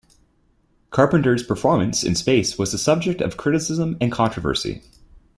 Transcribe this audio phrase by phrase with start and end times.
[0.89, 4.81] Carpenter's performance in space was the subject of criticism and controversy.